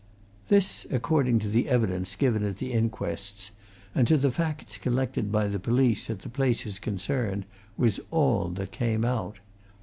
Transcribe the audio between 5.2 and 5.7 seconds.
by the